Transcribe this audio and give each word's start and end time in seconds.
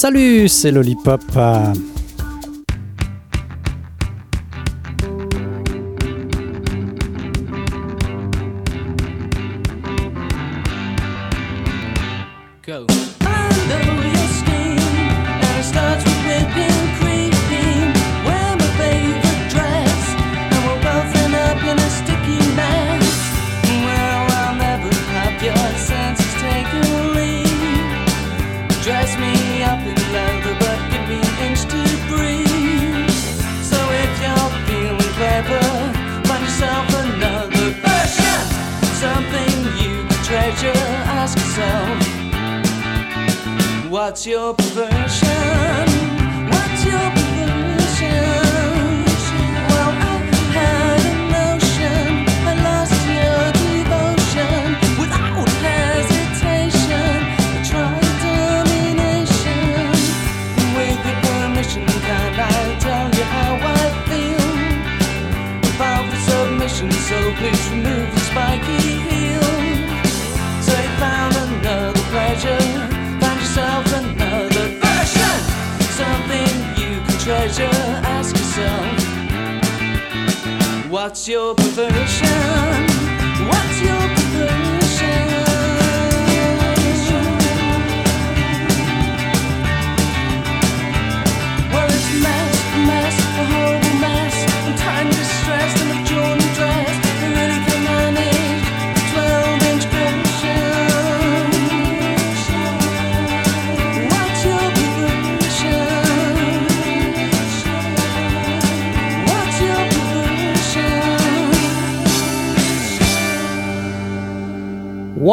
Salut, 0.00 0.48
c'est 0.48 0.70
Lollipop. 0.70 1.20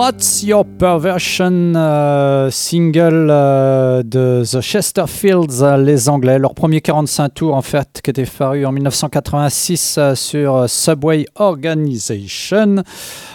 What? 0.07 0.36
Your 0.43 0.65
Perversion 0.65 1.73
euh, 1.75 2.49
single 2.51 3.27
euh, 3.29 4.03
de 4.03 4.43
The 4.43 4.61
Chesterfields, 4.61 5.61
euh, 5.61 5.77
les 5.77 6.09
Anglais, 6.09 6.39
leur 6.39 6.53
premier 6.53 6.81
45 6.81 7.29
tours 7.33 7.55
en 7.55 7.61
fait 7.61 8.01
qui 8.03 8.09
était 8.09 8.25
paru 8.25 8.65
en 8.65 8.71
1986 8.71 9.99
sur 10.15 10.69
Subway 10.69 11.25
Organization. 11.35 12.83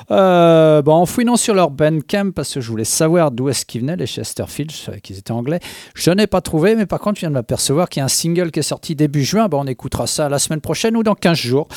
Bon, 0.08 0.92
en 0.92 1.06
fouinant 1.06 1.36
sur 1.36 1.54
leur 1.54 1.70
Bandcamp, 1.70 2.32
parce 2.32 2.54
que 2.54 2.60
je 2.60 2.68
voulais 2.68 2.84
savoir 2.84 3.30
d'où 3.30 3.48
est-ce 3.48 3.64
qu'ils 3.64 3.80
venaient, 3.80 3.96
les 3.96 4.06
Chesterfield, 4.06 4.70
je 4.70 4.76
savais 4.76 5.00
qu'ils 5.00 5.19
étaient 5.19 5.32
anglais, 5.32 5.60
je 5.94 6.10
n'ai 6.10 6.26
pas 6.26 6.40
trouvé, 6.40 6.74
mais 6.74 6.86
par 6.86 7.00
contre, 7.00 7.16
je 7.16 7.20
viens 7.20 7.30
de 7.30 7.34
m'apercevoir 7.34 7.88
qu'il 7.88 8.00
y 8.00 8.02
a 8.02 8.04
un 8.04 8.08
single 8.08 8.50
qui 8.50 8.58
est 8.58 8.62
sorti 8.62 8.94
début 8.94 9.24
juin. 9.24 9.48
Bon, 9.48 9.62
on 9.62 9.66
écoutera 9.66 10.06
ça 10.06 10.28
la 10.28 10.38
semaine 10.38 10.60
prochaine 10.60 10.96
ou 10.96 11.02
dans 11.02 11.14
15 11.14 11.38
jours. 11.38 11.69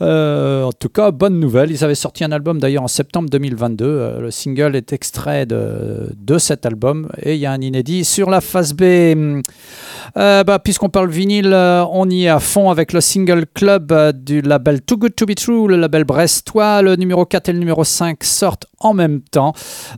En 0.00 0.70
tout 0.78 0.88
cas, 0.88 1.10
bonne 1.10 1.40
nouvelle. 1.40 1.70
Ils 1.70 1.84
avaient 1.84 1.94
sorti 1.94 2.24
un 2.24 2.32
album 2.32 2.58
d'ailleurs 2.58 2.84
en 2.84 2.88
septembre 2.88 3.28
2022. 3.28 3.84
Euh, 3.84 4.20
le 4.20 4.30
single 4.30 4.69
est 4.76 4.92
extrait 4.92 5.46
de, 5.46 6.12
de 6.16 6.38
cet 6.38 6.66
album 6.66 7.08
et 7.22 7.34
il 7.34 7.40
y 7.40 7.46
a 7.46 7.52
un 7.52 7.60
inédit 7.60 8.04
sur 8.04 8.30
la 8.30 8.40
phase 8.40 8.74
B. 8.74 9.42
bah, 10.14 10.58
Puisqu'on 10.62 10.88
parle 10.88 11.10
vinyle, 11.10 11.54
on 11.54 12.08
y 12.10 12.24
est 12.24 12.28
à 12.28 12.40
fond 12.40 12.70
avec 12.70 12.92
le 12.92 13.00
single 13.00 13.46
club 13.54 13.92
du 14.12 14.40
label 14.40 14.80
Too 14.82 14.96
Good 14.96 15.14
To 15.16 15.26
Be 15.26 15.34
True, 15.34 15.68
le 15.68 15.76
label 15.76 16.04
brestois, 16.04 16.82
le 16.82 16.96
numéro 16.96 17.24
4 17.24 17.48
et 17.48 17.52
le 17.52 17.58
numéro 17.58 17.84
5 17.84 18.22
sortent 18.24 18.66
en 18.80 18.94
même 18.94 19.20
temps. 19.20 19.52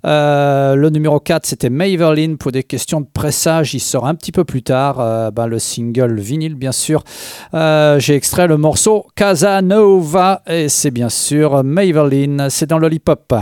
Euh, 0.04 0.74
le 0.74 0.90
numéro 0.90 1.20
4, 1.20 1.46
c'était 1.46 1.70
Maverlin. 1.70 2.36
Pour 2.36 2.52
des 2.52 2.64
questions 2.64 3.00
de 3.00 3.06
pressage, 3.12 3.74
il 3.74 3.80
sort 3.80 4.06
un 4.06 4.14
petit 4.14 4.32
peu 4.32 4.44
plus 4.44 4.62
tard. 4.62 5.00
Euh, 5.00 5.30
ben, 5.30 5.46
le 5.46 5.58
single 5.58 6.20
vinyle, 6.20 6.56
bien 6.56 6.72
sûr. 6.72 7.02
Euh, 7.54 7.98
j'ai 7.98 8.14
extrait 8.14 8.46
le 8.46 8.56
morceau 8.56 9.06
Casanova 9.14 10.42
et 10.46 10.68
c'est 10.68 10.90
bien 10.90 11.08
sûr 11.08 11.62
Maverlin. 11.64 12.48
C'est 12.50 12.66
dans 12.66 12.78
Lollipop. 12.78 13.32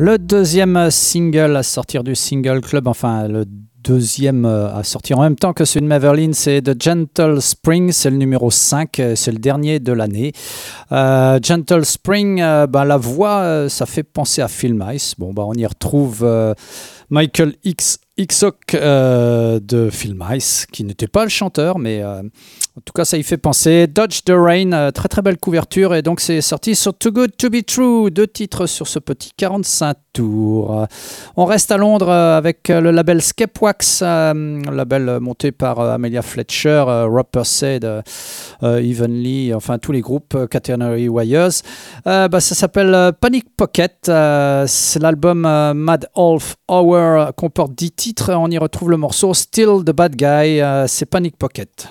Le 0.00 0.16
deuxième 0.16 0.92
single 0.92 1.56
à 1.56 1.64
sortir 1.64 2.04
du 2.04 2.14
single 2.14 2.60
club, 2.60 2.86
enfin 2.86 3.26
le 3.26 3.44
deuxième 3.82 4.44
euh, 4.44 4.72
à 4.72 4.84
sortir 4.84 5.18
en 5.18 5.22
même 5.22 5.34
temps 5.34 5.52
que 5.52 5.64
celui 5.64 5.82
de 5.82 5.88
Maverlin, 5.88 6.30
c'est 6.34 6.62
The 6.62 6.80
Gentle 6.80 7.42
Spring, 7.42 7.90
c'est 7.90 8.08
le 8.08 8.16
numéro 8.16 8.48
5, 8.48 9.00
euh, 9.00 9.16
c'est 9.16 9.32
le 9.32 9.40
dernier 9.40 9.80
de 9.80 9.90
l'année. 9.90 10.32
Euh, 10.92 11.40
Gentle 11.42 11.84
Spring, 11.84 12.36
ben, 12.38 12.84
la 12.84 12.96
voix, 12.96 13.68
ça 13.68 13.86
fait 13.86 14.04
penser 14.04 14.40
à 14.40 14.46
Film 14.46 14.88
Ice. 14.92 15.16
Bon, 15.18 15.32
bah, 15.32 15.42
on 15.44 15.54
y 15.54 15.66
retrouve 15.66 16.24
Michael 17.10 17.54
X. 17.64 17.98
Xock 18.20 18.74
de 18.74 19.90
Film 19.92 20.24
Ice, 20.32 20.66
qui 20.72 20.82
n'était 20.82 21.06
pas 21.06 21.22
le 21.22 21.28
chanteur, 21.30 21.78
mais 21.78 22.02
en 22.78 22.80
tout 22.84 22.92
cas, 22.92 23.04
ça 23.04 23.18
y 23.18 23.24
fait 23.24 23.38
penser. 23.38 23.88
Dodge 23.88 24.20
the 24.24 24.30
Rain, 24.36 24.72
euh, 24.72 24.92
très 24.92 25.08
très 25.08 25.20
belle 25.20 25.36
couverture. 25.36 25.96
Et 25.96 26.02
donc, 26.02 26.20
c'est 26.20 26.40
sorti 26.40 26.76
sur 26.76 26.94
Too 26.94 27.10
Good 27.10 27.36
to 27.36 27.50
Be 27.50 27.66
True. 27.66 28.08
Deux 28.12 28.28
titres 28.28 28.66
sur 28.66 28.86
ce 28.86 29.00
petit 29.00 29.32
45 29.36 29.96
tours. 30.12 30.86
On 31.36 31.44
reste 31.44 31.72
à 31.72 31.76
Londres 31.76 32.08
euh, 32.08 32.38
avec 32.38 32.70
euh, 32.70 32.80
le 32.80 32.92
label 32.92 33.20
Skepwax, 33.20 34.02
label 34.02 35.18
monté 35.20 35.50
par 35.50 35.80
Amelia 35.80 36.22
Fletcher, 36.22 36.84
Rob 37.08 37.26
Said, 37.42 37.84
Evenly, 38.62 39.52
enfin 39.54 39.78
tous 39.78 39.90
les 39.90 40.00
groupes, 40.00 40.36
Catenary 40.48 41.08
Wires. 41.08 41.62
Bah, 42.04 42.40
ça 42.40 42.54
s'appelle 42.54 43.12
Panic 43.20 43.46
Pocket. 43.56 43.96
c'est 44.04 45.02
l'album 45.02 45.40
Mad 45.40 46.08
Half 46.14 46.56
Hour 46.68 46.97
comporte 47.36 47.72
10 47.72 47.92
titres. 47.92 48.30
On 48.34 48.50
y 48.50 48.58
retrouve 48.58 48.90
le 48.90 48.96
morceau 48.96 49.34
Still 49.34 49.84
the 49.84 49.92
Bad 49.92 50.16
Guy. 50.16 50.62
c'est 50.86 51.06
Panic 51.06 51.36
Pocket. 51.36 51.88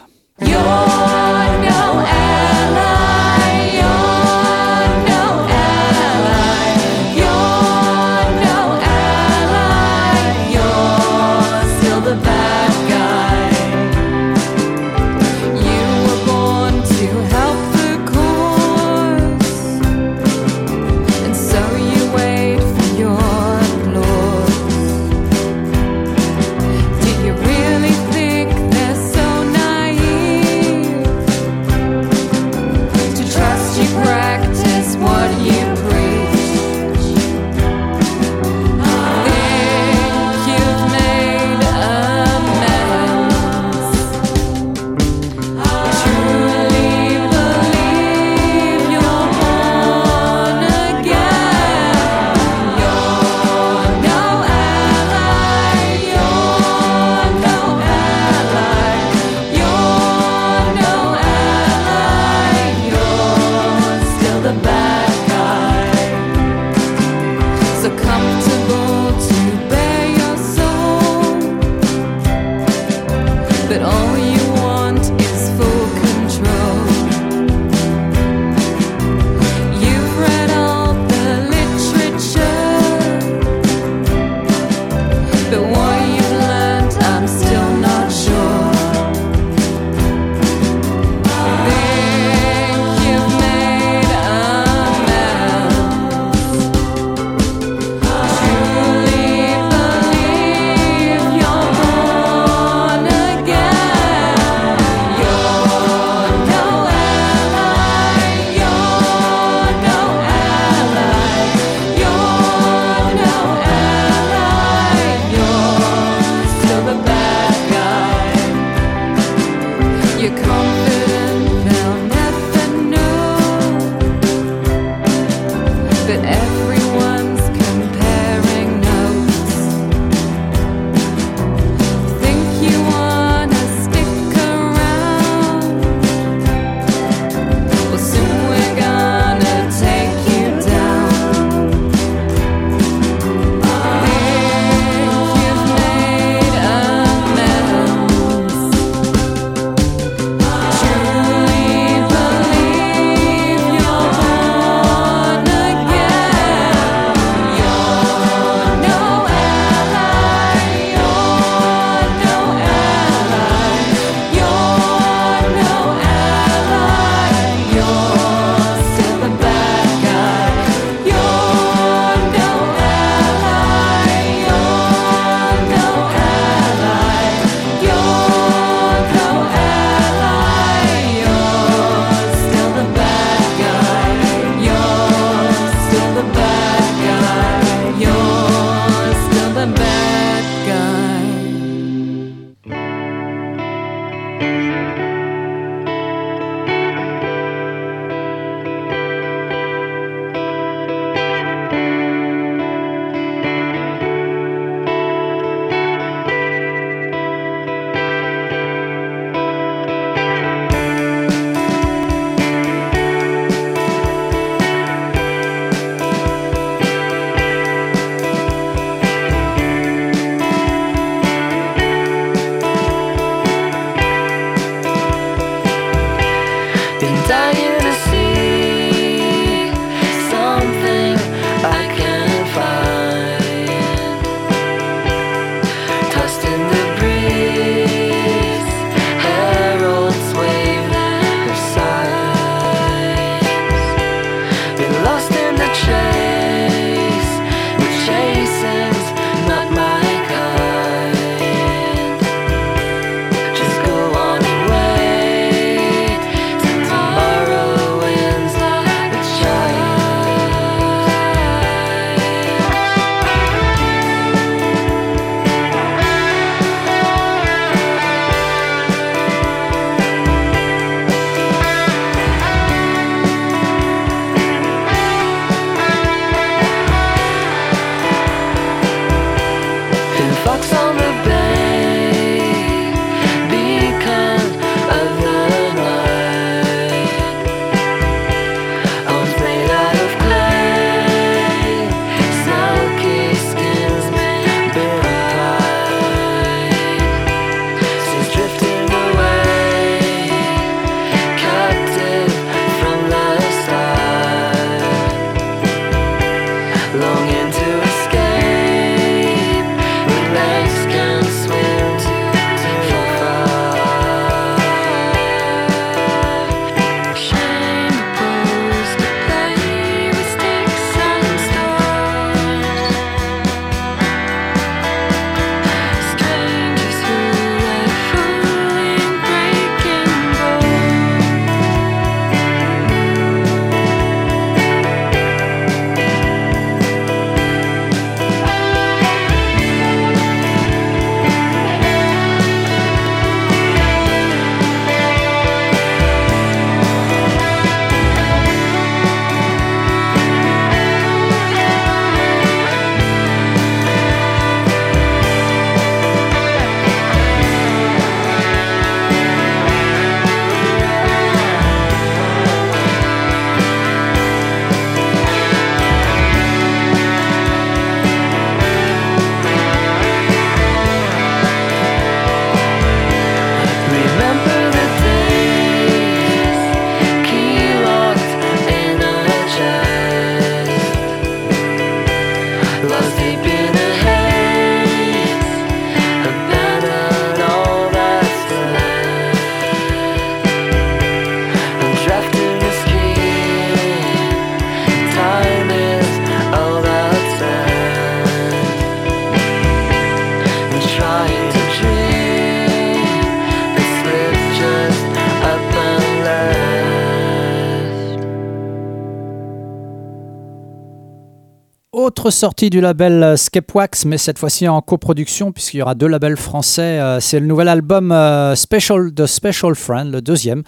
Autre 412.28 412.36
sortie 412.36 412.70
du 412.70 412.82
label 412.82 413.38
Skepwax, 413.38 414.04
mais 414.04 414.18
cette 414.18 414.38
fois-ci 414.38 414.68
en 414.68 414.82
coproduction, 414.82 415.54
puisqu'il 415.54 415.78
y 415.78 415.82
aura 415.82 415.96
deux 415.96 416.08
labels 416.08 416.36
français. 416.36 417.00
c'est 417.22 417.40
le 417.40 417.46
nouvel 417.46 417.70
album 417.70 418.14
Special 418.54 419.14
de 419.14 419.26
Special 419.26 419.74
Friend, 419.76 420.12
le 420.12 420.22
deuxième. 420.22 420.64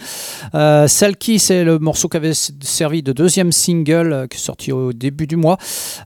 Qui, 1.20 1.40
c'est 1.40 1.66
le 1.66 1.80
morceau 1.80 2.08
qui 2.08 2.16
avait 2.16 2.32
servi 2.34 3.04
de 3.04 3.12
deuxième 3.12 3.52
single, 3.52 4.28
qui 4.30 4.38
est 4.38 4.42
sorti 4.42 4.72
au 4.72 4.94
début 4.94 5.28
du 5.28 5.36
mois. 5.36 5.58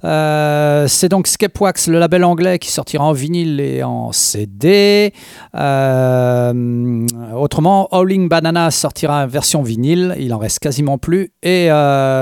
c'est 0.01 1.09
donc 1.09 1.27
Skepwax, 1.27 1.87
le 1.87 1.99
label 1.99 2.23
anglais, 2.23 2.57
qui 2.57 2.71
sortira 2.71 3.03
en 3.03 3.11
vinyle 3.11 3.59
et 3.59 3.83
en 3.83 4.11
CD. 4.11 5.13
autrement, 5.53 7.87
Howling 7.91 8.27
Banana 8.27 8.71
sortira 8.71 9.23
en 9.23 9.27
version 9.27 9.61
vinyle, 9.61 10.15
il 10.17 10.33
en 10.33 10.39
reste 10.39 10.57
quasiment 10.59 10.97
plus. 10.97 11.31
Et 11.43 11.69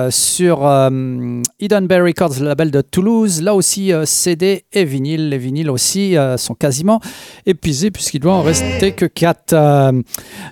sur 0.10 0.68
Eden 1.60 1.88
Bay 1.88 2.02
Records, 2.02 2.42
le 2.42 2.48
label 2.48 2.72
de 2.72 2.82
Toulouse. 2.82 3.21
Là 3.26 3.54
aussi, 3.56 3.94
euh, 3.94 4.06
CD 4.06 4.66
et 4.74 4.84
vinyle. 4.84 5.30
Les 5.30 5.38
vinyles 5.38 5.70
aussi 5.70 6.18
euh, 6.18 6.38
sont 6.38 6.56
quasiment 6.56 7.00
épuisés 7.46 7.92
puisqu'il 7.92 8.20
doit 8.20 8.34
en 8.34 8.42
rester 8.42 8.94
que 8.94 9.06
4. 9.06 9.54
Euh, 9.54 10.02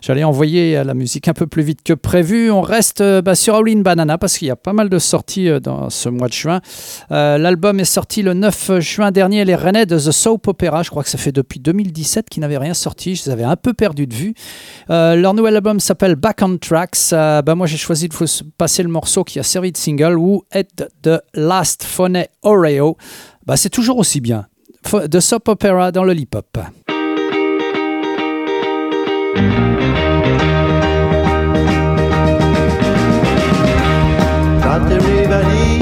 j'allais 0.02 0.24
envoyer 0.24 0.84
la 0.84 0.94
musique 0.94 1.28
un 1.28 1.34
peu 1.34 1.48
plus 1.48 1.64
vite 1.64 1.82
que 1.84 1.94
prévu. 1.94 2.52
On 2.52 2.62
reste 2.62 3.04
bah, 3.22 3.36
sur 3.36 3.56
All 3.56 3.82
Banana 3.82 4.18
parce 4.18 4.38
qu'il 4.38 4.48
y 4.48 4.52
a 4.52 4.56
pas 4.56 4.74
mal 4.74 4.90
de 4.90 5.00
sorties 5.00 5.50
dans 5.62 5.90
ce 5.90 6.10
mois 6.10 6.28
de 6.28 6.34
juin. 6.34 6.62
L'album 7.10 7.80
est 7.80 7.86
sorti 7.86 8.22
le 8.22 8.34
9 8.34 8.80
juin 8.80 9.12
dernier. 9.12 9.46
Les 9.46 9.56
Rennais 9.56 9.86
de 9.86 9.98
The 9.98 10.12
Soap 10.12 10.48
Opera. 10.48 10.84
Je 10.84 10.90
crois 10.90 11.04
que 11.04 11.10
ça 11.10 11.18
fait 11.18 11.32
depuis 11.32 11.60
2017 11.60 12.30
qu'ils 12.30 12.42
n'avaient 12.42 12.58
rien 12.58 12.74
sorti. 12.74 13.16
Je 13.16 13.26
les 13.26 13.30
avais 13.32 13.44
un 13.44 13.56
peu 13.56 13.74
perdus 13.74 14.08
de 14.08 14.16
vue. 14.16 14.34
leur 14.90 15.34
nouvel 15.34 15.56
album 15.56 15.80
s'appelle 15.80 16.16
Back 16.16 16.40
on 16.42 16.58
Tracks. 16.58 17.12
bah, 17.12 17.56
moi, 17.56 17.68
j'ai 17.68 17.78
choisi 17.78 18.08
de 18.08 18.14
vous 18.14 18.26
passer 18.58 18.84
le 18.84 18.90
morceau 18.90 19.24
qui 19.24 19.40
a 19.40 19.44
servi 19.44 19.72
de 19.72 19.78
single 19.78 20.18
ou 20.18 20.44
At 20.52 20.86
the 21.04 21.22
Last 21.34 21.84
Phone 21.84 22.24
Oreo, 22.44 22.98
bah 23.46 23.58
c'est 23.58 23.70
toujours 23.70 23.98
aussi 23.98 24.22
bien. 24.22 24.46
De 24.94 25.20
soap 25.20 25.50
opera 25.50 25.92
dans 25.92 26.04
le. 26.04 26.14
Not 26.14 26.44
everybody 34.92 35.80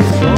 about 0.00 0.22
your 0.22 0.29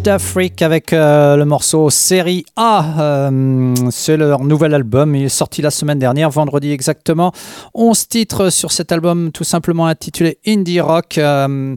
Savage 0.00 0.02
d'Afrique 0.02 0.62
avec 0.62 0.92
euh, 0.92 1.36
le 1.36 1.44
morceau 1.44 1.90
Série 1.90 2.44
A. 2.56 3.00
Euh, 3.00 3.74
c'est 3.90 4.16
leur 4.16 4.44
nouvel 4.44 4.74
album. 4.74 5.14
Il 5.14 5.24
est 5.24 5.28
sorti 5.28 5.62
la 5.62 5.70
semaine 5.70 5.98
dernière, 5.98 6.30
vendredi 6.30 6.70
exactement. 6.70 7.32
11 7.74 8.08
titres 8.08 8.50
sur 8.50 8.72
cet 8.72 8.92
album, 8.92 9.30
tout 9.32 9.44
simplement 9.44 9.86
intitulé 9.86 10.38
Indie 10.46 10.80
Rock. 10.80 11.18
Euh, 11.18 11.76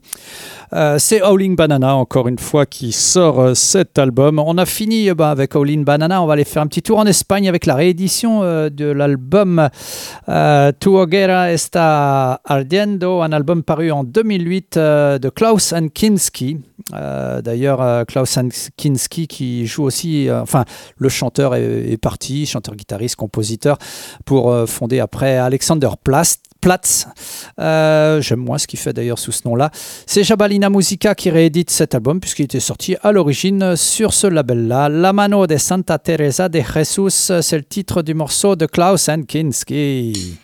c'est 0.97 1.21
Howling 1.21 1.55
Banana, 1.55 1.95
encore 1.95 2.27
une 2.27 2.39
fois, 2.39 2.65
qui 2.65 2.91
sort 2.91 3.55
cet 3.55 3.99
album. 3.99 4.39
On 4.39 4.57
a 4.57 4.65
fini 4.65 5.11
bah, 5.11 5.29
avec 5.29 5.55
Howling 5.55 5.83
Banana. 5.83 6.21
On 6.21 6.25
va 6.25 6.33
aller 6.33 6.45
faire 6.45 6.63
un 6.63 6.67
petit 6.67 6.81
tour 6.81 6.99
en 6.99 7.05
Espagne 7.05 7.47
avec 7.47 7.65
la 7.65 7.75
réédition 7.75 8.41
de 8.41 8.85
l'album 8.85 9.69
Tu 10.27 10.89
hoguera 10.89 11.51
está 11.51 12.41
ardiendo, 12.45 13.21
un 13.21 13.31
album 13.31 13.63
paru 13.63 13.91
en 13.91 14.03
2008 14.03 14.77
euh, 14.77 15.19
de 15.19 15.29
Klaus 15.29 15.73
Kinski. 15.93 16.57
Euh, 16.93 17.41
D'ailleurs, 17.41 18.05
Klaus 18.13 18.37
Kinski 18.77 19.27
qui 19.27 19.65
joue 19.65 19.83
aussi, 19.83 20.29
euh, 20.29 20.43
enfin, 20.43 20.65
le 20.97 21.09
chanteur 21.09 21.55
est, 21.55 21.97
parti, 21.97 22.45
chanteur-guitariste, 22.45 23.15
compositeur, 23.15 23.79
pour 24.23 24.51
euh, 24.51 24.67
fonder 24.67 24.99
après 24.99 25.37
Alexander 25.37 25.89
Plast. 26.03 26.43
Platz. 26.61 27.07
Euh, 27.59 28.21
J'aime 28.21 28.39
moins 28.39 28.57
ce 28.57 28.67
qu'il 28.67 28.79
fait 28.79 28.93
d'ailleurs 28.93 29.19
sous 29.19 29.33
ce 29.33 29.45
nom-là. 29.45 29.69
C'est 30.05 30.23
Jabalina 30.23 30.69
Musica 30.69 31.13
qui 31.13 31.29
réédite 31.29 31.69
cet 31.69 31.93
album 31.93 32.21
puisqu'il 32.21 32.43
était 32.43 32.61
sorti 32.61 32.95
à 33.03 33.11
l'origine 33.11 33.75
sur 33.75 34.13
ce 34.13 34.27
label-là. 34.27 34.87
La 34.87 35.11
mano 35.11 35.45
de 35.45 35.57
Santa 35.57 35.99
Teresa 35.99 36.47
de 36.47 36.61
Jesus, 36.61 37.33
c'est 37.41 37.57
le 37.57 37.65
titre 37.65 38.01
du 38.01 38.13
morceau 38.13 38.55
de 38.55 38.65
Klaus 38.65 39.09
Kinski. 39.27 40.37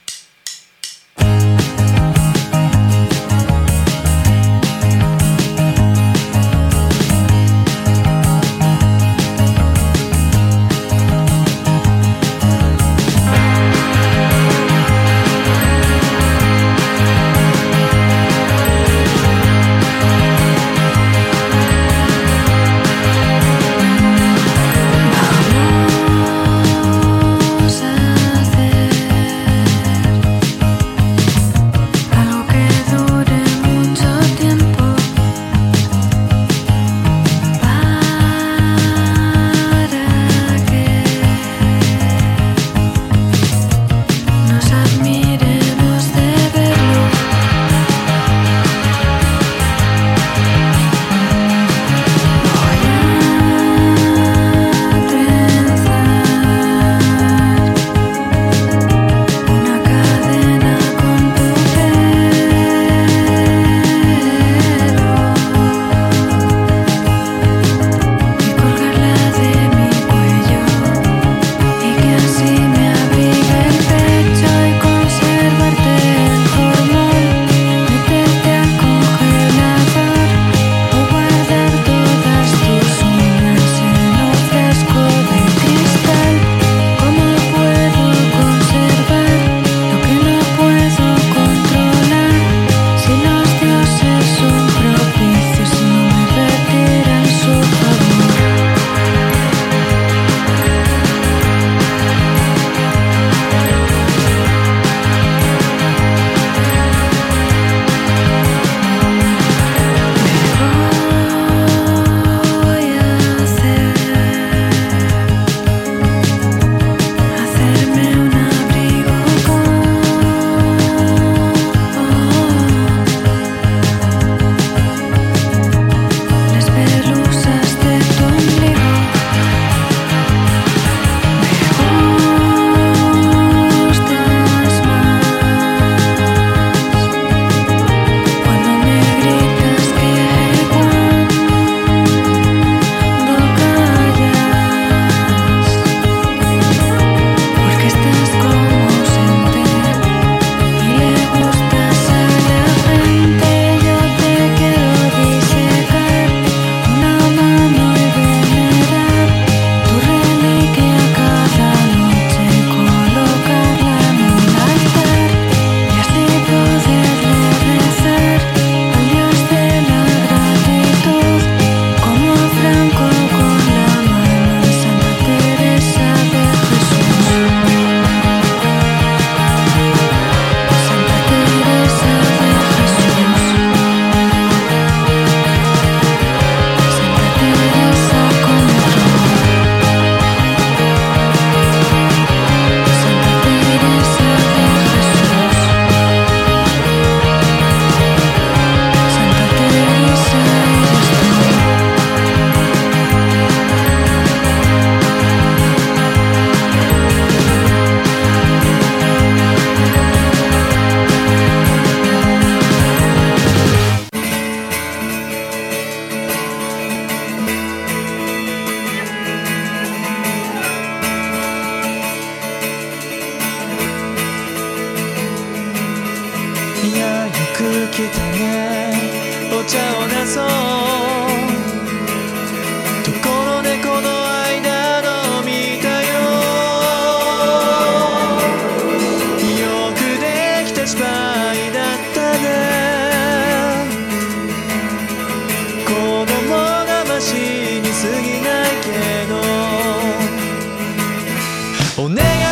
오늘 252.00 252.49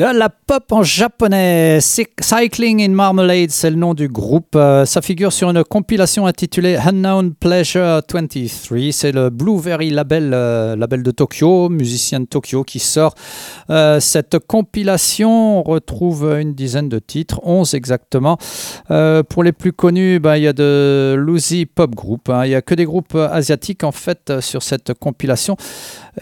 De 0.00 0.06
la 0.06 0.30
pop 0.30 0.64
en 0.72 0.82
japonais, 0.82 1.78
Cycling 1.82 2.80
in 2.80 2.88
Marmalade, 2.88 3.50
c'est 3.50 3.68
le 3.68 3.76
nom 3.76 3.92
du 3.92 4.08
groupe. 4.08 4.56
Euh, 4.56 4.86
ça 4.86 5.02
figure 5.02 5.30
sur 5.30 5.50
une 5.50 5.62
compilation 5.62 6.24
intitulée 6.24 6.76
Unknown 6.76 7.34
Pleasure 7.34 8.00
23. 8.10 8.92
C'est 8.92 9.12
le 9.12 9.28
Blueberry 9.28 9.90
label, 9.90 10.30
euh, 10.32 10.74
label 10.74 11.02
de 11.02 11.10
Tokyo, 11.10 11.68
musicien 11.68 12.20
de 12.20 12.24
Tokyo, 12.24 12.64
qui 12.64 12.78
sort 12.78 13.14
euh, 13.68 14.00
cette 14.00 14.38
compilation. 14.38 15.58
On 15.58 15.62
retrouve 15.62 16.24
une 16.40 16.54
dizaine 16.54 16.88
de 16.88 16.98
titres, 16.98 17.38
11 17.42 17.74
exactement. 17.74 18.38
pour 18.88 19.44
les 19.44 19.52
plus 19.52 19.74
connus, 19.74 20.18
bah, 20.18 20.38
il 20.38 20.44
y 20.44 20.48
a 20.48 20.54
de 20.54 21.14
Lucy 21.18 21.66
Pop 21.66 21.94
Group. 21.94 22.30
Hein. 22.30 22.46
Il 22.46 22.48
n'y 22.48 22.54
a 22.54 22.62
que 22.62 22.74
des 22.74 22.86
groupes 22.86 23.16
asiatiques 23.16 23.84
en 23.84 23.92
fait 23.92 24.40
sur 24.40 24.62
cette 24.62 24.94
compilation. 24.94 25.58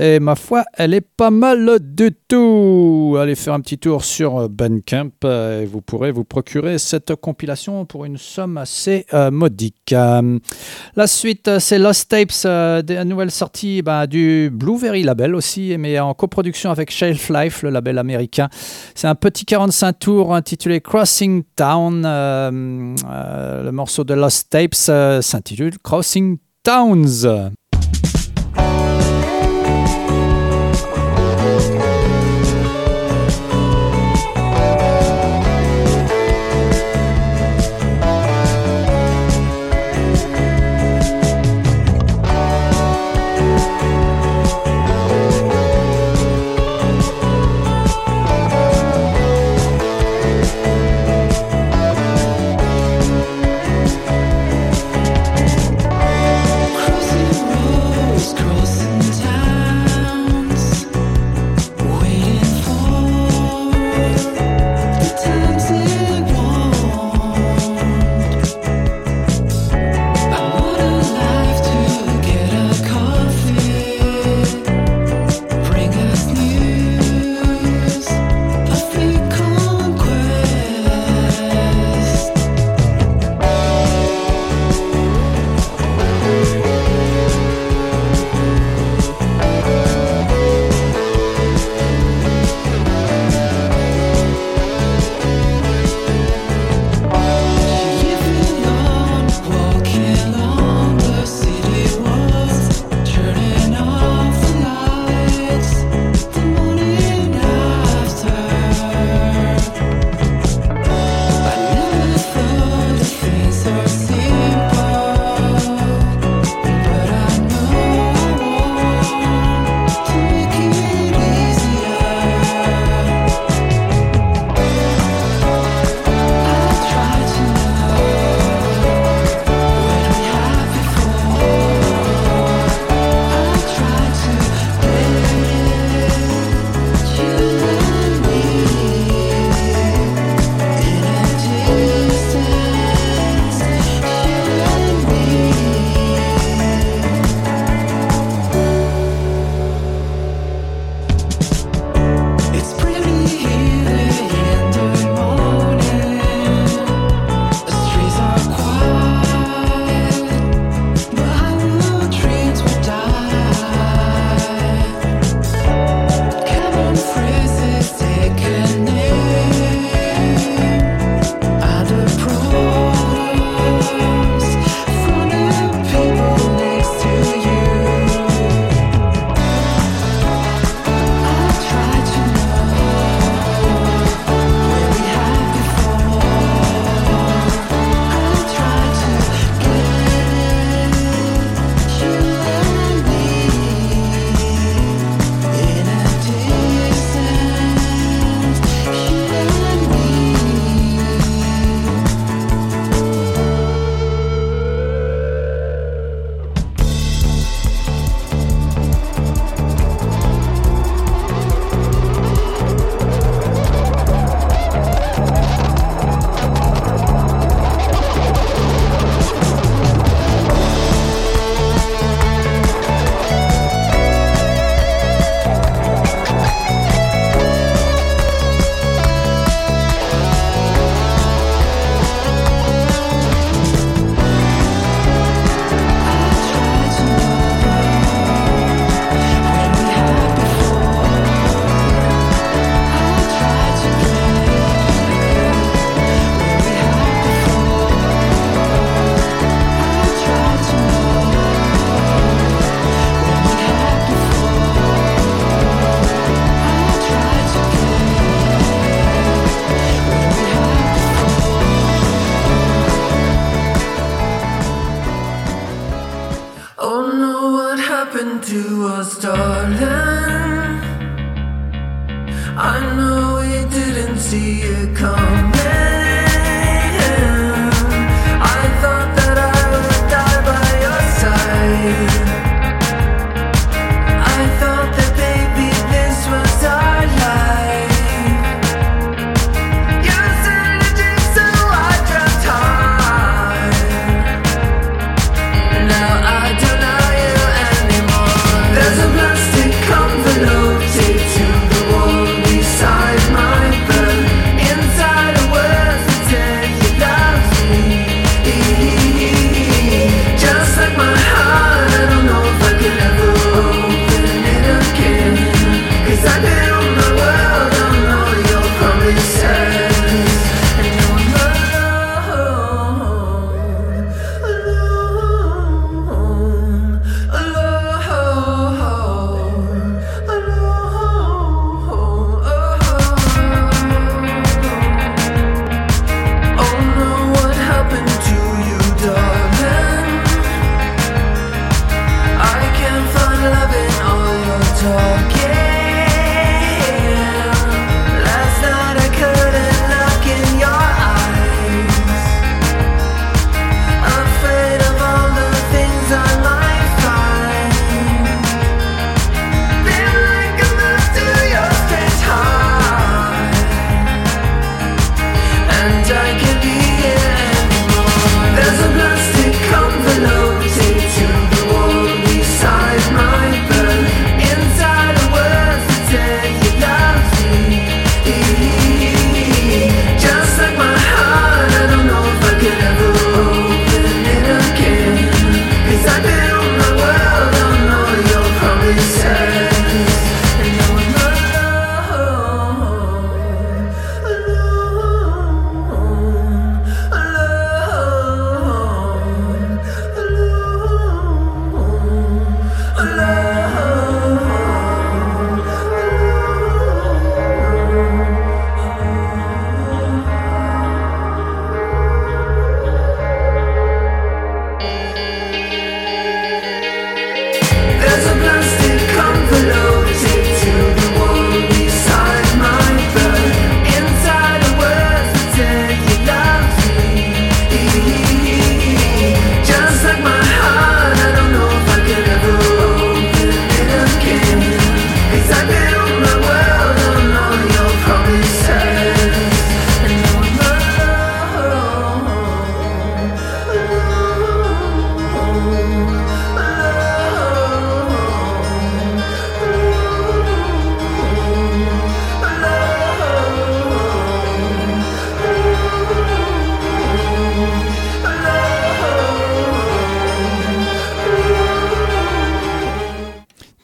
Et 0.00 0.20
ma 0.20 0.36
foi, 0.36 0.64
elle 0.74 0.94
est 0.94 1.00
pas 1.00 1.32
mal 1.32 1.78
du 1.80 2.12
tout. 2.28 3.16
Allez 3.20 3.34
faire 3.34 3.54
un 3.54 3.60
petit 3.60 3.78
tour 3.78 4.04
sur 4.04 4.48
Bandcamp 4.48 5.10
euh, 5.24 5.62
et 5.62 5.66
vous 5.66 5.80
pourrez 5.80 6.12
vous 6.12 6.22
procurer 6.22 6.78
cette 6.78 7.16
compilation 7.16 7.84
pour 7.84 8.04
une 8.04 8.16
somme 8.16 8.58
assez 8.58 9.06
euh, 9.12 9.32
modique. 9.32 9.92
Euh, 9.92 10.38
la 10.94 11.06
suite, 11.08 11.58
c'est 11.58 11.80
Lost 11.80 12.10
Tapes, 12.10 12.84
des 12.84 13.04
nouvelles 13.04 13.32
sorties 13.32 13.82
bah, 13.82 14.06
du 14.06 14.50
Blueberry 14.52 15.02
Label 15.02 15.34
aussi, 15.34 15.76
mais 15.78 15.98
en 15.98 16.14
coproduction 16.14 16.70
avec 16.70 16.92
Shelf 16.92 17.28
Life, 17.30 17.64
le 17.64 17.70
label 17.70 17.98
américain. 17.98 18.48
C'est 18.94 19.08
un 19.08 19.16
petit 19.16 19.46
45 19.46 19.98
tours 19.98 20.32
intitulé 20.32 20.80
Crossing 20.80 21.42
Town. 21.56 22.02
le 22.04 23.70
morceau 23.72 24.04
de 24.04 24.14
Lost 24.14 24.48
Tapes 24.50 24.74
s'intitule 24.74 25.76
Crossing 25.82 26.38
Towns. 26.62 27.50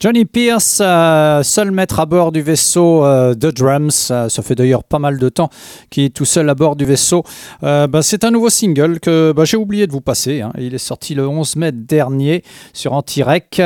Johnny 0.05 0.27
Pierce, 0.27 0.83
euh, 0.83 1.43
seul 1.43 1.71
maître 1.71 1.99
à 1.99 2.05
bord 2.05 2.31
du 2.31 2.43
vaisseau 2.43 3.07
euh, 3.07 3.33
de 3.33 3.51
Drums. 3.51 4.11
Euh, 4.11 4.29
ça 4.29 4.43
fait 4.43 4.55
d'ailleurs 4.55 4.85
pas 4.85 4.99
mal 4.99 5.19
de 5.19 5.31
temps 5.31 5.49
qu'il 5.89 6.05
est 6.05 6.15
tout 6.15 6.27
seul 6.27 6.47
à 6.51 6.55
bord 6.55 6.77
du 6.77 6.85
vaisseau. 6.85 7.23
Euh, 7.63 7.87
bah, 7.87 8.03
c'est 8.03 8.23
un 8.23 8.31
nouveau 8.31 8.51
single 8.51 9.01
que 9.01 9.33
bah, 9.33 9.47
j'ai 9.47 9.57
oublié 9.57 9.87
de 9.87 9.93
vous 9.93 10.03
passer. 10.03 10.43
hein. 10.43 10.53
Il 10.59 10.75
est 10.75 10.77
sorti 10.77 11.15
le 11.15 11.27
11 11.27 11.57
mai 11.57 11.73
dernier 11.73 12.45
sur 12.75 12.93
Anti-Rec. 12.93 13.63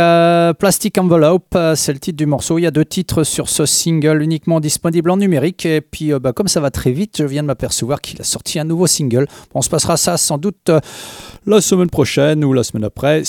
Plastic 0.61 0.97
Envelope, 0.97 1.59
c'est 1.75 1.93
le 1.93 1.99
titre 1.99 2.17
du 2.17 2.27
morceau. 2.27 2.59
Il 2.59 2.63
y 2.63 2.69
a 2.69 2.71
deux 2.71 2.85
titres 2.85 3.25
sur 3.25 3.49
ce 3.49 3.67
single 3.67 4.23
uniquement 4.23 4.61
disponible 4.61 5.11
en 5.11 5.17
numérique. 5.17 5.67
Et 5.67 5.81
puis, 5.81 6.13
bah, 6.23 6.33
comme 6.33 6.47
ça 6.47 6.61
va 6.61 6.71
très 6.71 6.93
vite, 6.93 7.17
je 7.19 7.25
viens 7.25 7.43
de 7.43 7.49
m'apercevoir 7.49 8.01
qu'il 8.01 8.21
a 8.21 8.25
sorti 8.25 8.61
un 8.61 8.65
nouveau 8.65 8.87
single. 8.87 9.27
On 9.57 9.61
se 9.61 9.69
passera 9.69 9.97
ça 9.97 10.17
sans 10.17 10.39
doute 10.39 10.71
la 11.47 11.61
semaine 11.61 11.91
prochaine 11.91 12.45
ou 12.45 12.53
la 12.53 12.63
semaine 12.63 12.85
après. 12.85 13.25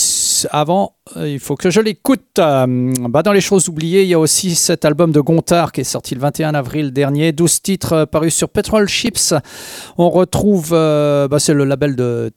Avant, 0.52 0.96
euh, 1.18 1.28
il 1.28 1.40
faut 1.40 1.56
que 1.56 1.70
je 1.70 1.82
l'écoute. 1.82 2.40
Euh, 2.40 2.94
bah, 3.10 3.24
dans 3.24 3.34
les 3.34 3.42
choses 3.42 3.70
oubliées, 3.70 4.04
il 4.04 4.10
y 4.10 4.14
a 4.14 4.20
aussi 4.20 4.56
cet 4.56 4.86
album 4.86 5.12
de 5.12 5.20
Gontard 5.20 5.72
qui 5.72 5.82
est 5.82 5.86
sorti 5.86 6.16
le 6.16 6.22
21 6.22 6.54
avril 6.54 6.92
dernier. 6.92 7.32
12 7.32 7.62
titres 7.62 7.94
euh, 7.94 8.06
parus 8.06 8.34
sur 8.34 8.50
Petrol 8.50 8.88
Chips. 8.88 9.34
On 9.98 10.10
retrouve, 10.10 10.72
bah, 10.72 11.40
c'est 11.40 11.54
le 11.54 11.66
label 11.66 11.96
de 11.96 12.32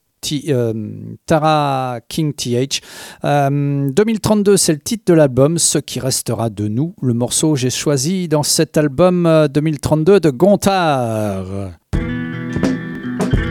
Tara 1.26 2.00
King 2.08 2.32
TH. 2.32 2.80
Euh, 3.24 3.90
2032, 3.90 4.56
c'est 4.56 4.72
le 4.72 4.78
titre 4.78 5.04
de 5.06 5.14
l'album, 5.14 5.58
Ce 5.58 5.78
qui 5.78 6.00
restera 6.00 6.50
de 6.50 6.68
nous. 6.68 6.94
Le 7.02 7.14
morceau 7.14 7.52
que 7.52 7.58
j'ai 7.58 7.70
choisi 7.70 8.28
dans 8.28 8.42
cet 8.42 8.76
album 8.76 9.26
euh, 9.26 9.48
2032 9.48 10.20
de 10.20 10.30
Gontard. 10.30 11.72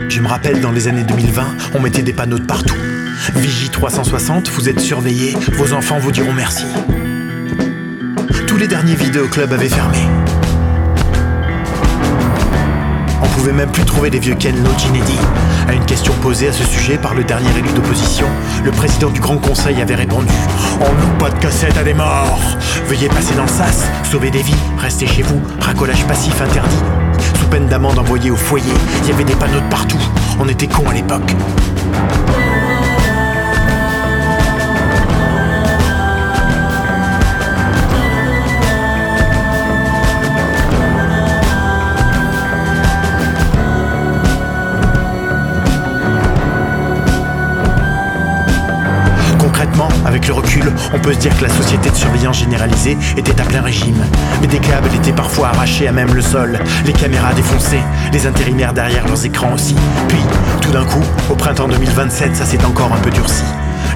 Je 0.08 0.20
me 0.20 0.28
rappelle 0.28 0.60
dans 0.60 0.72
les 0.72 0.88
années 0.88 1.04
2020, 1.04 1.42
on 1.74 1.80
mettait 1.80 2.02
des 2.02 2.12
panneaux 2.12 2.38
de 2.38 2.46
partout. 2.46 2.74
Vigie 3.30 3.70
360, 3.70 4.48
vous 4.50 4.68
êtes 4.68 4.80
surveillés, 4.80 5.36
vos 5.52 5.72
enfants 5.74 5.98
vous 5.98 6.10
diront 6.10 6.32
merci. 6.32 6.64
Tous 8.48 8.56
les 8.56 8.66
derniers 8.66 8.96
vidéoclubs 8.96 9.52
avaient 9.52 9.68
fermé. 9.68 9.98
On 13.22 13.28
pouvait 13.28 13.52
même 13.52 13.70
plus 13.70 13.84
trouver 13.84 14.10
des 14.10 14.18
vieux 14.18 14.34
Ken 14.34 14.56
Loach 14.64 14.86
inédits. 14.86 15.20
À 15.68 15.72
une 15.72 15.84
question 15.84 16.12
posée 16.14 16.48
à 16.48 16.52
ce 16.52 16.64
sujet 16.64 16.98
par 16.98 17.14
le 17.14 17.22
dernier 17.22 17.48
élu 17.56 17.68
d'opposition, 17.72 18.26
le 18.64 18.72
président 18.72 19.10
du 19.10 19.20
Grand 19.20 19.38
Conseil 19.38 19.80
avait 19.80 19.94
répondu 19.94 20.34
On 20.80 20.92
loue 20.92 21.18
pas 21.18 21.30
de 21.30 21.38
cassette 21.38 21.78
à 21.78 21.84
des 21.84 21.94
morts 21.94 22.40
Veuillez 22.86 23.08
passer 23.08 23.34
dans 23.34 23.44
le 23.44 23.48
sas, 23.48 23.86
sauver 24.10 24.30
des 24.30 24.42
vies, 24.42 24.54
restez 24.78 25.06
chez 25.06 25.22
vous, 25.22 25.40
racolage 25.60 26.04
passif 26.06 26.40
interdit. 26.40 26.82
Sous 27.38 27.46
peine 27.46 27.68
d'amende 27.68 27.98
envoyée 27.98 28.32
au 28.32 28.36
foyer, 28.36 28.72
il 29.02 29.10
y 29.10 29.12
avait 29.12 29.24
des 29.24 29.36
panneaux 29.36 29.60
de 29.60 29.70
partout. 29.70 30.02
On 30.40 30.48
était 30.48 30.66
cons 30.66 30.88
à 30.88 30.94
l'époque. 30.94 31.32
Avec 50.22 50.28
le 50.28 50.34
recul, 50.34 50.72
On 50.94 50.98
peut 50.98 51.12
se 51.12 51.18
dire 51.18 51.36
que 51.36 51.42
la 51.42 51.48
société 51.48 51.90
de 51.90 51.96
surveillance 51.96 52.38
généralisée 52.38 52.96
était 53.16 53.40
à 53.40 53.44
plein 53.44 53.62
régime. 53.62 54.04
Mais 54.40 54.46
des 54.46 54.58
câbles 54.58 54.88
étaient 54.94 55.12
parfois 55.12 55.48
arrachés 55.48 55.88
à 55.88 55.92
même 55.92 56.14
le 56.14 56.22
sol, 56.22 56.58
les 56.84 56.92
caméras 56.92 57.32
défoncées, 57.34 57.80
les 58.12 58.26
intérimaires 58.26 58.72
derrière 58.72 59.06
leurs 59.06 59.24
écrans 59.24 59.52
aussi. 59.54 59.74
Puis, 60.08 60.18
tout 60.60 60.70
d'un 60.70 60.84
coup, 60.84 61.02
au 61.30 61.34
printemps 61.34 61.66
2027, 61.66 62.36
ça 62.36 62.44
s'est 62.44 62.64
encore 62.64 62.92
un 62.92 62.98
peu 62.98 63.10
durci. 63.10 63.42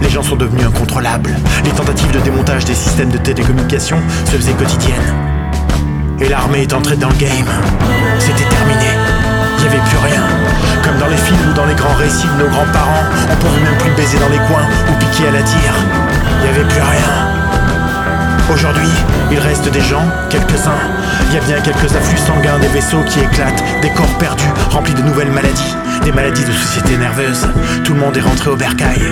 Les 0.02 0.10
gens 0.10 0.22
sont 0.22 0.36
devenus 0.36 0.66
incontrôlables. 0.66 1.36
Les 1.64 1.70
tentatives 1.70 2.10
de 2.12 2.20
démontage 2.20 2.64
des 2.64 2.74
systèmes 2.74 3.10
de 3.10 3.18
télécommunication 3.18 3.98
se 4.24 4.36
faisaient 4.36 4.52
quotidiennes. 4.52 5.14
Et 6.20 6.28
l'armée 6.28 6.62
est 6.62 6.72
entrée 6.72 6.96
dans 6.96 7.08
le 7.08 7.16
game. 7.16 7.46
C'était 8.18 8.48
terminé. 8.48 8.86
Il 9.58 9.62
n'y 9.62 9.68
avait 9.68 9.88
plus 9.88 9.98
rien. 9.98 10.45
Comme 10.82 10.98
dans 10.98 11.08
les 11.08 11.16
films 11.16 11.50
ou 11.50 11.52
dans 11.52 11.66
les 11.66 11.74
grands 11.74 11.94
récits 11.94 12.28
de 12.28 12.42
nos 12.42 12.48
grands-parents, 12.48 13.04
on 13.30 13.36
pouvait 13.36 13.60
même 13.60 13.78
plus 13.78 13.90
baiser 13.92 14.18
dans 14.18 14.28
les 14.28 14.38
coins 14.38 14.66
ou 14.88 14.92
piquer 14.98 15.28
à 15.28 15.32
la 15.32 15.42
tire. 15.42 15.74
Il 16.38 16.42
n'y 16.42 16.48
avait 16.48 16.68
plus 16.68 16.80
rien. 16.80 17.35
Aujourd'hui, 18.52 18.88
il 19.32 19.38
reste 19.38 19.68
des 19.70 19.80
gens, 19.80 20.04
quelques-uns. 20.30 20.78
Il 21.28 21.34
y 21.34 21.38
a 21.38 21.40
bien 21.40 21.60
quelques 21.60 21.94
afflux 21.96 22.18
sanguins, 22.18 22.58
des 22.60 22.68
vaisseaux 22.68 23.02
qui 23.08 23.18
éclatent, 23.20 23.62
des 23.82 23.90
corps 23.90 24.18
perdus, 24.18 24.44
remplis 24.70 24.94
de 24.94 25.02
nouvelles 25.02 25.30
maladies, 25.30 25.74
des 26.04 26.12
maladies 26.12 26.44
de 26.44 26.52
société 26.52 26.96
nerveuse. 26.96 27.48
Tout 27.84 27.94
le 27.94 28.00
monde 28.00 28.16
est 28.16 28.20
rentré 28.20 28.50
au 28.50 28.56
bercail. 28.56 29.02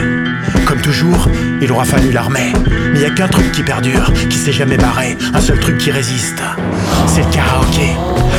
Comme 0.66 0.80
toujours, 0.80 1.28
il 1.60 1.70
aura 1.72 1.84
fallu 1.84 2.12
l'armée. 2.12 2.52
Mais 2.92 2.94
il 2.94 3.00
n'y 3.00 3.06
a 3.06 3.10
qu'un 3.10 3.28
truc 3.28 3.50
qui 3.50 3.62
perdure, 3.62 4.12
qui 4.30 4.38
s'est 4.38 4.52
jamais 4.52 4.76
barré, 4.76 5.18
un 5.34 5.40
seul 5.40 5.58
truc 5.58 5.78
qui 5.78 5.90
résiste. 5.90 6.42
C'est 7.08 7.22
le 7.22 7.30
karaoké. 7.30 7.96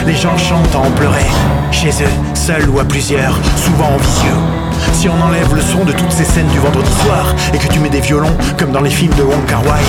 Les 0.07 0.15
gens 0.15 0.37
chantent 0.37 0.75
à 0.75 0.79
en 0.79 0.91
pleurer, 0.91 1.25
chez 1.71 1.89
eux, 1.89 2.35
seuls 2.35 2.69
ou 2.69 2.79
à 2.79 2.85
plusieurs, 2.85 3.37
souvent 3.57 3.89
en 3.89 3.97
visieux. 3.97 4.64
Si 4.93 5.09
on 5.09 5.21
enlève 5.21 5.53
le 5.53 5.61
son 5.61 5.83
de 5.83 5.91
toutes 5.91 6.11
ces 6.11 6.23
scènes 6.23 6.47
du 6.47 6.59
vendredi 6.59 6.91
soir 7.03 7.33
et 7.53 7.57
que 7.57 7.67
tu 7.67 7.79
mets 7.79 7.89
des 7.89 8.01
violons 8.01 8.35
comme 8.57 8.71
dans 8.71 8.81
les 8.81 8.89
films 8.89 9.13
de 9.15 9.23
Wong 9.23 9.45
Kar 9.47 9.61
Wai, 9.65 9.83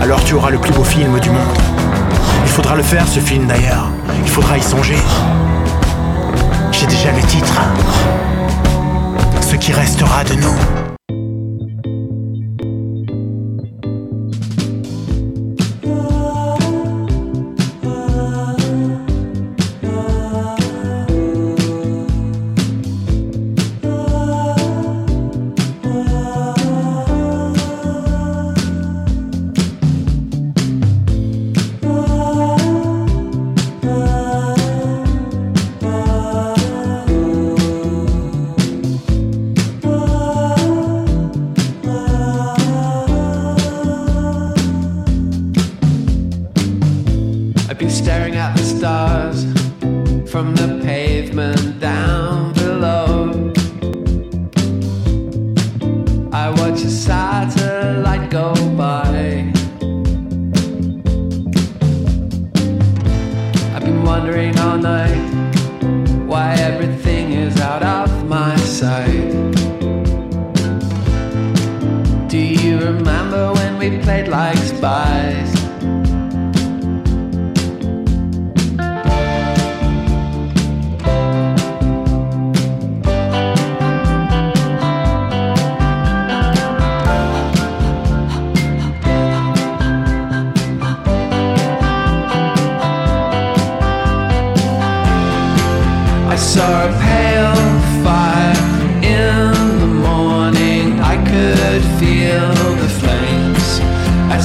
alors 0.00 0.22
tu 0.24 0.34
auras 0.34 0.50
le 0.50 0.58
plus 0.58 0.72
beau 0.72 0.84
film 0.84 1.18
du 1.20 1.30
monde. 1.30 1.58
Il 2.44 2.50
faudra 2.50 2.76
le 2.76 2.82
faire 2.82 3.06
ce 3.06 3.20
film 3.20 3.46
d'ailleurs. 3.46 3.90
Il 4.22 4.30
faudra 4.30 4.58
y 4.58 4.62
songer. 4.62 4.98
J'ai 6.72 6.86
déjà 6.86 7.12
le 7.12 7.22
titre. 7.22 7.60
Ce 9.40 9.56
qui 9.56 9.72
restera 9.72 10.24
de 10.24 10.34
nous. 10.34 10.89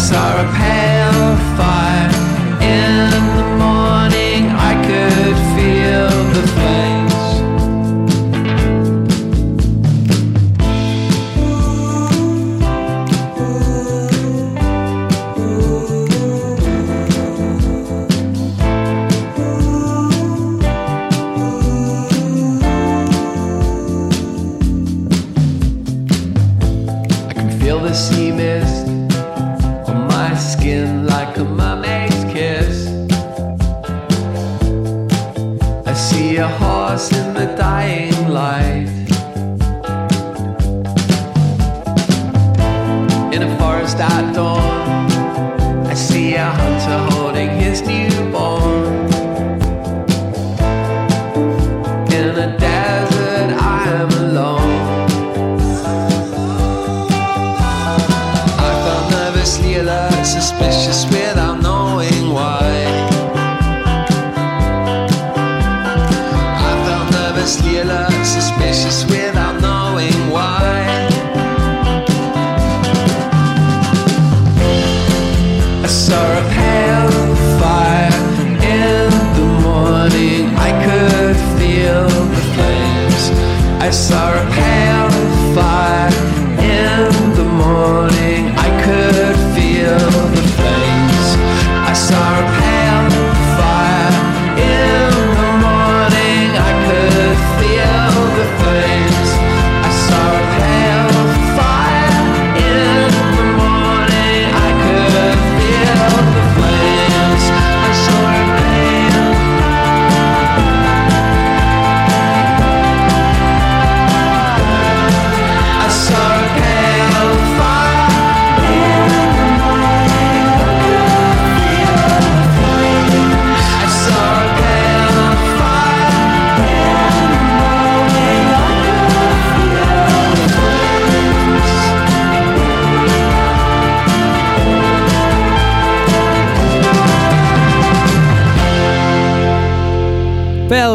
Saw 0.05 0.41
a 0.41 0.45
pale 0.51 0.84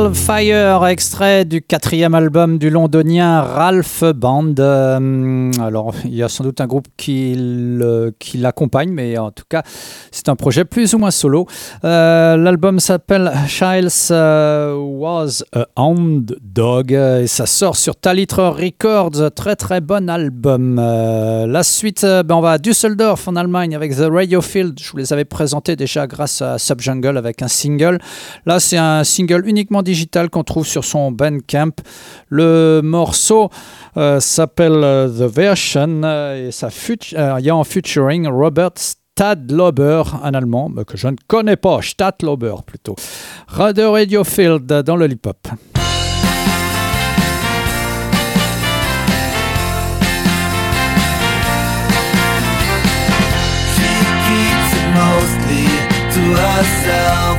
Pale 0.00 0.14
Fire, 0.14 0.86
extrait 0.86 1.44
du 1.44 1.60
quatrième 1.60 2.14
album 2.14 2.56
du 2.56 2.70
londonien 2.70 3.42
Ralph 3.42 4.02
Band. 4.14 4.54
Euh, 4.58 5.50
alors, 5.60 5.94
il 6.06 6.14
y 6.14 6.22
a 6.22 6.28
sans 6.28 6.42
doute 6.42 6.62
un 6.62 6.66
groupe 6.66 6.86
qui 6.96 7.34
l'accompagne, 8.34 8.90
mais 8.90 9.18
en 9.18 9.30
tout 9.30 9.44
cas, 9.46 9.62
c'est 10.10 10.30
un 10.30 10.36
projet 10.36 10.64
plus 10.64 10.94
ou 10.94 10.98
moins 10.98 11.10
solo. 11.10 11.46
Euh, 11.84 12.36
L'album 12.38 12.80
s'appelle 12.80 13.30
Childs 13.46 14.10
euh, 14.10 14.74
Was 14.74 15.42
a 15.52 15.66
Hound 15.76 16.34
Dog 16.40 16.92
et 16.92 17.26
ça 17.26 17.44
sort 17.44 17.76
sur 17.76 17.94
Talitre 17.94 18.42
Records. 18.42 19.30
Très 19.34 19.56
très 19.56 19.82
bon 19.82 20.08
album. 20.08 20.76
La 20.76 21.62
suite, 21.62 22.02
ben, 22.02 22.36
on 22.36 22.40
va 22.40 22.52
à 22.52 22.58
Düsseldorf 22.58 23.28
en 23.28 23.36
Allemagne 23.36 23.74
avec 23.74 23.94
The 23.94 24.08
Radio 24.10 24.40
Field. 24.40 24.78
Je 24.80 24.92
vous 24.92 24.96
les 24.96 25.12
avais 25.12 25.26
présentés 25.26 25.76
déjà 25.76 26.06
grâce 26.06 26.40
à 26.40 26.56
Subjungle 26.56 27.18
avec 27.18 27.42
un 27.42 27.48
single. 27.48 27.98
Là, 28.46 28.60
c'est 28.60 28.78
un 28.78 29.04
single 29.04 29.42
uniquement 29.46 29.82
digital 29.90 30.30
qu'on 30.30 30.44
trouve 30.44 30.66
sur 30.66 30.84
son 30.84 31.10
Bandcamp. 31.10 31.72
Le 32.28 32.80
morceau 32.82 33.50
euh, 33.96 34.20
s'appelle 34.20 34.84
euh, 34.84 35.08
The 35.08 35.32
Version 35.32 36.02
euh, 36.04 36.48
et 36.48 36.52
ça 36.52 36.70
fut 36.70 37.02
il 37.12 37.44
y 37.44 37.50
a 37.50 37.56
en 37.56 37.64
featuring 37.64 38.28
Robert 38.28 38.76
Stadlober, 38.76 40.02
un 40.22 40.34
allemand 40.34 40.70
que 40.86 40.96
je 40.96 41.08
ne 41.08 41.16
connais 41.26 41.56
pas, 41.56 41.80
Stadlober 41.82 42.54
plutôt. 42.64 42.94
Radio 43.48 43.92
Radio 43.92 44.22
Field 44.24 44.66
dans 44.66 44.96
le 44.96 45.10
hip-hop. 45.10 45.48
Herself. 56.40 57.29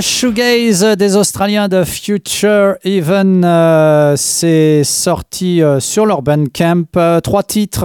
Shoegaze 0.00 0.84
des 0.96 1.16
Australiens 1.16 1.68
de 1.68 1.84
Future 1.84 2.74
Even, 2.84 3.44
euh, 3.44 4.14
c'est 4.16 4.84
sorti 4.84 5.62
euh, 5.62 5.80
sur 5.80 6.06
leur 6.06 6.22
Bandcamp. 6.22 6.84
Euh, 6.96 7.20
trois 7.20 7.42
titres 7.42 7.84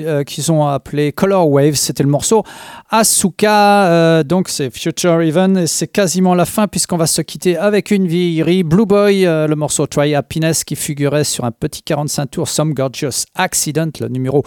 euh, 0.00 0.24
qu'ils 0.24 0.52
ont 0.52 0.66
appelés 0.66 1.12
Color 1.12 1.48
Waves. 1.48 1.74
C'était 1.74 2.02
le 2.02 2.08
morceau 2.08 2.42
Asuka. 2.90 3.86
euh, 3.86 4.22
donc 4.22 4.48
c'est 4.48 4.70
Future 4.70 5.20
Even 5.22 5.56
et 5.56 5.66
c'est 5.66 5.88
quasiment 5.88 6.34
la 6.34 6.44
fin 6.44 6.66
puisqu'on 6.66 6.96
va 6.96 7.06
se 7.06 7.22
quitter 7.22 7.56
avec 7.56 7.90
une 7.90 8.06
vieillerie. 8.06 8.62
Blue 8.62 8.86
Boy, 8.86 9.22
le 9.22 9.54
morceau 9.54 9.86
Try 9.86 10.14
Happiness 10.14 10.64
qui 10.64 10.76
figurait 10.76 11.24
sur 11.24 11.44
un 11.44 11.52
petit 11.52 11.82
45 11.82 12.30
tours 12.30 12.48
Some 12.48 12.74
Gorgeous 12.74 13.24
Accident, 13.34 13.90
le 14.00 14.08
numéro 14.08 14.42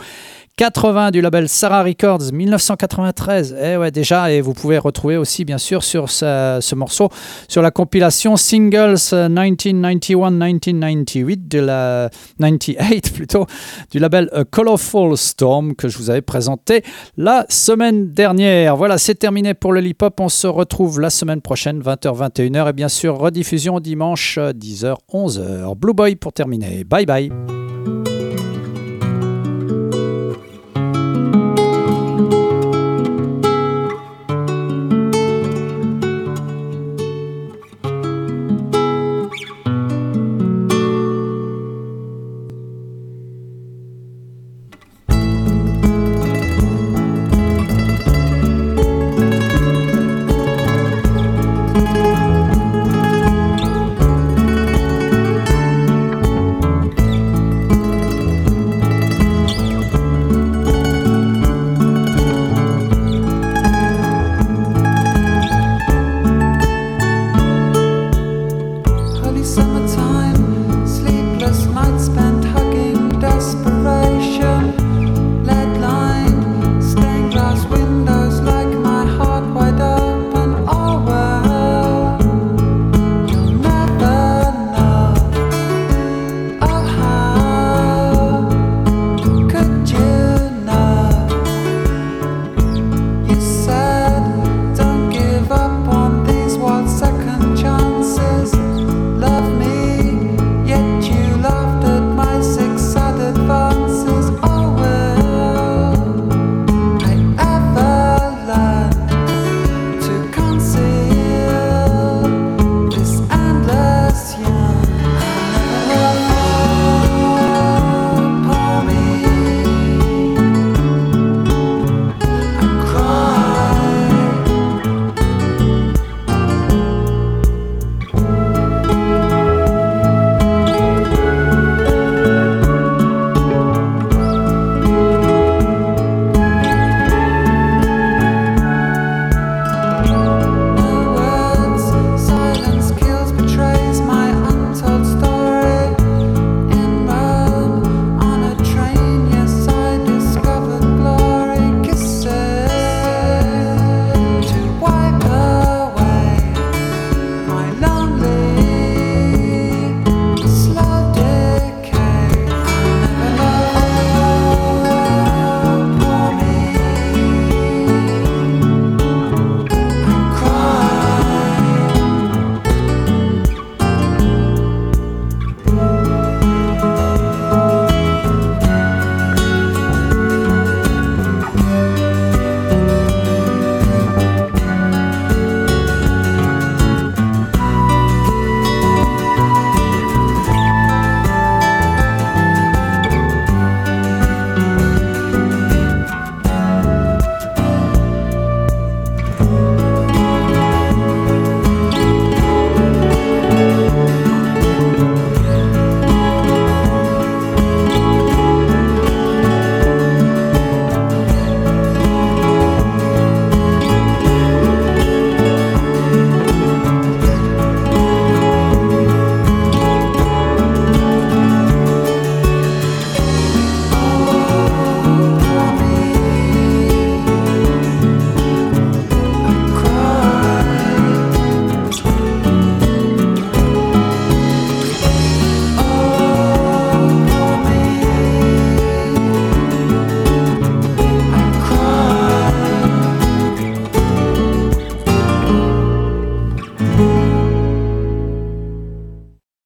80 0.60 1.12
du 1.12 1.22
label 1.22 1.48
Sarah 1.48 1.84
Records 1.84 2.34
1993. 2.34 3.56
Eh 3.64 3.78
ouais, 3.78 3.92
déjà, 3.92 4.30
et 4.30 4.42
vous 4.42 4.54
pouvez 4.54 4.78
retrouver 4.78 5.16
aussi, 5.16 5.46
bien 5.46 5.58
sûr, 5.58 5.84
sur 5.84 6.10
ce, 6.10 6.58
ce 6.60 6.76
morceau, 6.76 7.08
sur 7.48 7.62
la 7.62 7.72
compilation 7.72 8.36
Singles 8.36 8.98
euh, 9.14 9.30
1991-1998 9.30 11.48
de 11.48 11.60
la 11.60 12.10
98 12.42 13.14
plutôt 13.14 13.46
du 13.90 14.00
label 14.00 14.28
A 14.34 14.44
Colorful 14.44 15.18
Storm 15.18 15.76
que 15.76 15.88
je 15.88 15.98
vous 15.98 16.10
avais 16.10 16.22
présenté 16.22 16.84
la 17.16 17.46
semaine 17.48 18.12
dernière. 18.12 18.76
Voilà, 18.76 18.98
c'est 18.98 19.16
terminé 19.16 19.54
pour 19.54 19.72
le 19.72 19.80
Lip 19.80 20.02
Hop. 20.02 20.20
On 20.20 20.28
se 20.28 20.48
retrouve 20.48 21.00
la 21.00 21.10
semaine 21.10 21.40
prochaine, 21.40 21.80
20h-21h, 21.80 22.72
et 22.72 22.74
bien 22.74 22.90
sûr, 22.90 23.18
rediffusion 23.18 23.80
dimanche 23.80 24.38
10h-11h. 24.38 25.74
Blue 25.78 25.94
Boy 25.94 26.18
pour 26.18 26.34
terminer. 26.34 26.84
Bye 26.84 27.06
bye. 27.06 27.32